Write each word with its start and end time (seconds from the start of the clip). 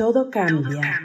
Todo 0.00 0.30
cambia. 0.30 0.98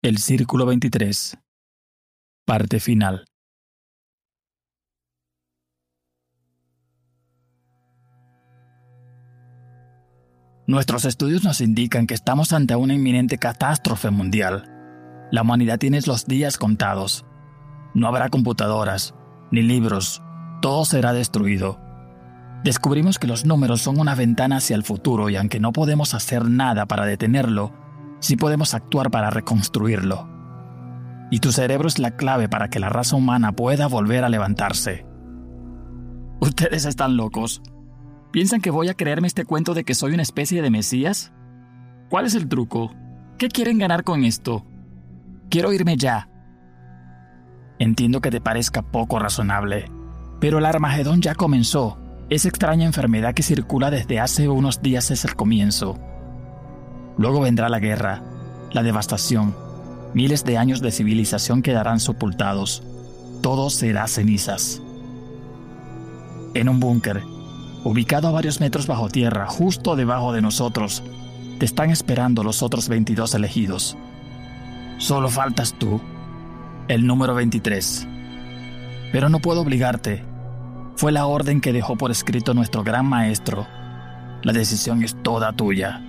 El 0.00 0.16
Círculo 0.16 0.64
23. 0.64 1.36
Parte 2.46 2.80
final. 2.80 3.26
Nuestros 10.66 11.04
estudios 11.04 11.44
nos 11.44 11.60
indican 11.60 12.06
que 12.06 12.14
estamos 12.14 12.54
ante 12.54 12.74
una 12.76 12.94
inminente 12.94 13.36
catástrofe 13.36 14.08
mundial. 14.08 14.64
La 15.30 15.42
humanidad 15.42 15.78
tiene 15.78 16.00
los 16.06 16.24
días 16.24 16.56
contados. 16.56 17.26
No 17.92 18.08
habrá 18.08 18.30
computadoras, 18.30 19.14
ni 19.50 19.60
libros, 19.60 20.22
todo 20.66 20.84
será 20.84 21.12
destruido. 21.12 21.78
Descubrimos 22.64 23.20
que 23.20 23.28
los 23.28 23.44
números 23.44 23.82
son 23.82 24.00
una 24.00 24.16
ventana 24.16 24.56
hacia 24.56 24.74
el 24.74 24.82
futuro 24.82 25.30
y 25.30 25.36
aunque 25.36 25.60
no 25.60 25.70
podemos 25.70 26.12
hacer 26.12 26.50
nada 26.50 26.86
para 26.86 27.06
detenerlo, 27.06 27.72
sí 28.18 28.34
podemos 28.34 28.74
actuar 28.74 29.12
para 29.12 29.30
reconstruirlo. 29.30 30.28
Y 31.30 31.38
tu 31.38 31.52
cerebro 31.52 31.86
es 31.86 32.00
la 32.00 32.16
clave 32.16 32.48
para 32.48 32.68
que 32.68 32.80
la 32.80 32.88
raza 32.88 33.14
humana 33.14 33.52
pueda 33.52 33.86
volver 33.86 34.24
a 34.24 34.28
levantarse. 34.28 35.06
Ustedes 36.40 36.84
están 36.84 37.16
locos. 37.16 37.62
¿Piensan 38.32 38.60
que 38.60 38.72
voy 38.72 38.88
a 38.88 38.94
creerme 38.94 39.28
este 39.28 39.44
cuento 39.44 39.72
de 39.72 39.84
que 39.84 39.94
soy 39.94 40.14
una 40.14 40.24
especie 40.24 40.62
de 40.62 40.70
Mesías? 40.70 41.32
¿Cuál 42.10 42.26
es 42.26 42.34
el 42.34 42.48
truco? 42.48 42.92
¿Qué 43.38 43.46
quieren 43.46 43.78
ganar 43.78 44.02
con 44.02 44.24
esto? 44.24 44.66
Quiero 45.48 45.72
irme 45.72 45.96
ya. 45.96 46.28
Entiendo 47.78 48.20
que 48.20 48.32
te 48.32 48.40
parezca 48.40 48.82
poco 48.82 49.20
razonable, 49.20 49.92
pero 50.40 50.58
el 50.58 50.66
Armagedón 50.66 51.22
ya 51.22 51.34
comenzó. 51.34 51.98
Esa 52.28 52.48
extraña 52.48 52.86
enfermedad 52.86 53.34
que 53.34 53.42
circula 53.42 53.90
desde 53.90 54.20
hace 54.20 54.48
unos 54.48 54.82
días 54.82 55.10
es 55.10 55.24
el 55.24 55.36
comienzo. 55.36 55.98
Luego 57.18 57.40
vendrá 57.40 57.68
la 57.68 57.78
guerra, 57.78 58.22
la 58.72 58.82
devastación, 58.82 59.54
miles 60.12 60.44
de 60.44 60.58
años 60.58 60.80
de 60.80 60.90
civilización 60.90 61.62
quedarán 61.62 62.00
sepultados. 62.00 62.82
Todo 63.42 63.70
será 63.70 64.06
cenizas. 64.08 64.82
En 66.54 66.68
un 66.68 66.80
búnker, 66.80 67.22
ubicado 67.84 68.28
a 68.28 68.32
varios 68.32 68.60
metros 68.60 68.86
bajo 68.86 69.08
tierra, 69.08 69.46
justo 69.46 69.94
debajo 69.94 70.32
de 70.32 70.42
nosotros, 70.42 71.02
te 71.58 71.64
están 71.64 71.90
esperando 71.90 72.42
los 72.42 72.62
otros 72.62 72.88
22 72.88 73.34
elegidos. 73.34 73.96
Solo 74.98 75.28
faltas 75.28 75.74
tú, 75.74 76.00
el 76.88 77.06
número 77.06 77.34
23. 77.34 78.08
Pero 79.12 79.28
no 79.28 79.40
puedo 79.40 79.60
obligarte. 79.62 80.24
Fue 80.96 81.12
la 81.12 81.26
orden 81.26 81.60
que 81.60 81.72
dejó 81.72 81.96
por 81.96 82.10
escrito 82.10 82.54
nuestro 82.54 82.82
gran 82.82 83.06
maestro. 83.06 83.66
La 84.42 84.52
decisión 84.52 85.02
es 85.02 85.20
toda 85.22 85.52
tuya. 85.52 86.02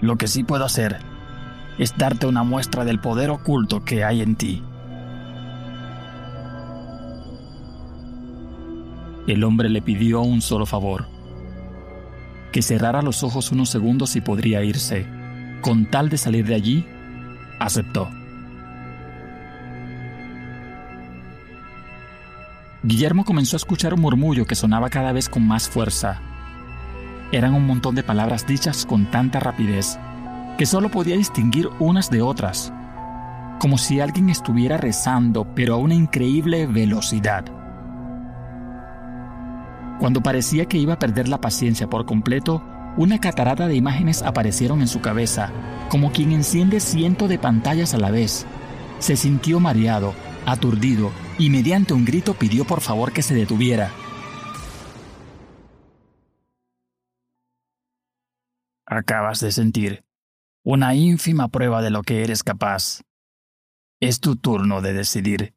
Lo 0.00 0.16
que 0.16 0.28
sí 0.28 0.44
puedo 0.44 0.64
hacer 0.64 0.98
es 1.78 1.96
darte 1.96 2.26
una 2.26 2.42
muestra 2.42 2.84
del 2.84 3.00
poder 3.00 3.30
oculto 3.30 3.84
que 3.84 4.04
hay 4.04 4.22
en 4.22 4.36
ti. 4.36 4.62
El 9.26 9.42
hombre 9.42 9.70
le 9.70 9.80
pidió 9.80 10.20
un 10.20 10.42
solo 10.42 10.66
favor, 10.66 11.06
que 12.52 12.60
cerrara 12.60 13.00
los 13.00 13.22
ojos 13.22 13.50
unos 13.52 13.70
segundos 13.70 14.16
y 14.16 14.20
podría 14.20 14.62
irse. 14.62 15.06
Con 15.62 15.86
tal 15.90 16.10
de 16.10 16.18
salir 16.18 16.46
de 16.46 16.54
allí, 16.54 16.86
aceptó. 17.58 18.10
Guillermo 22.86 23.24
comenzó 23.24 23.56
a 23.56 23.58
escuchar 23.58 23.94
un 23.94 24.02
murmullo 24.02 24.44
que 24.44 24.54
sonaba 24.54 24.90
cada 24.90 25.12
vez 25.12 25.30
con 25.30 25.46
más 25.46 25.70
fuerza. 25.70 26.20
Eran 27.32 27.54
un 27.54 27.66
montón 27.66 27.94
de 27.94 28.02
palabras 28.02 28.46
dichas 28.46 28.84
con 28.84 29.10
tanta 29.10 29.40
rapidez 29.40 29.98
que 30.58 30.66
solo 30.66 30.90
podía 30.90 31.16
distinguir 31.16 31.70
unas 31.78 32.10
de 32.10 32.20
otras, 32.20 32.74
como 33.58 33.78
si 33.78 34.00
alguien 34.00 34.28
estuviera 34.28 34.76
rezando, 34.76 35.46
pero 35.54 35.74
a 35.74 35.78
una 35.78 35.94
increíble 35.94 36.66
velocidad. 36.66 37.46
Cuando 39.98 40.22
parecía 40.22 40.66
que 40.66 40.76
iba 40.76 40.92
a 40.92 40.98
perder 40.98 41.26
la 41.26 41.40
paciencia 41.40 41.88
por 41.88 42.04
completo, 42.04 42.62
una 42.98 43.18
catarata 43.18 43.66
de 43.66 43.76
imágenes 43.76 44.22
aparecieron 44.22 44.82
en 44.82 44.88
su 44.88 45.00
cabeza, 45.00 45.50
como 45.88 46.12
quien 46.12 46.32
enciende 46.32 46.80
cientos 46.80 47.30
de 47.30 47.38
pantallas 47.38 47.94
a 47.94 47.98
la 47.98 48.10
vez. 48.10 48.44
Se 48.98 49.16
sintió 49.16 49.58
mareado, 49.58 50.12
aturdido, 50.44 51.10
y 51.38 51.50
mediante 51.50 51.94
un 51.94 52.04
grito 52.04 52.34
pidió 52.34 52.64
por 52.64 52.80
favor 52.80 53.12
que 53.12 53.22
se 53.22 53.34
detuviera. 53.34 53.92
Acabas 58.86 59.40
de 59.40 59.50
sentir 59.50 60.04
una 60.64 60.94
ínfima 60.94 61.48
prueba 61.48 61.82
de 61.82 61.90
lo 61.90 62.02
que 62.02 62.22
eres 62.22 62.42
capaz. 62.42 63.02
Es 64.00 64.20
tu 64.20 64.36
turno 64.36 64.80
de 64.80 64.92
decidir. 64.92 65.54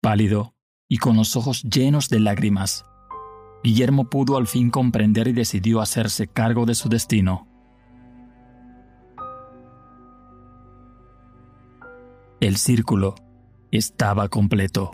Pálido 0.00 0.54
y 0.88 0.98
con 0.98 1.16
los 1.16 1.36
ojos 1.36 1.62
llenos 1.62 2.08
de 2.08 2.20
lágrimas, 2.20 2.84
Guillermo 3.64 4.08
pudo 4.08 4.36
al 4.36 4.46
fin 4.46 4.70
comprender 4.70 5.26
y 5.28 5.32
decidió 5.32 5.80
hacerse 5.80 6.28
cargo 6.28 6.66
de 6.66 6.74
su 6.74 6.88
destino. 6.88 7.57
El 12.48 12.56
círculo 12.56 13.14
estaba 13.72 14.30
completo. 14.30 14.90